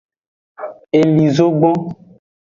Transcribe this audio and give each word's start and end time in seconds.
Eli 0.99 1.27
zogbon. 1.35 1.79